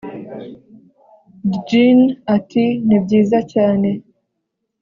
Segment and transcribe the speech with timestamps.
[1.53, 1.99] djinn
[2.35, 3.91] ati: 'nibyiza cyane.'